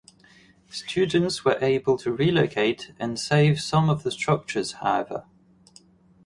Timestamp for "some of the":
3.61-4.09